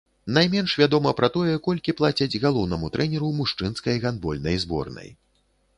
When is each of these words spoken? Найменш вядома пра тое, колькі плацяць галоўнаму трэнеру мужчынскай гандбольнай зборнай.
Найменш 0.35 0.71
вядома 0.81 1.11
пра 1.19 1.29
тое, 1.35 1.53
колькі 1.67 1.95
плацяць 1.99 2.39
галоўнаму 2.47 2.91
трэнеру 2.97 3.33
мужчынскай 3.43 3.95
гандбольнай 4.07 4.61
зборнай. 4.67 5.09